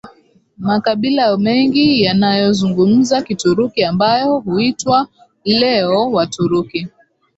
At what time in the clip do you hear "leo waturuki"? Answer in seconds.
5.43-6.87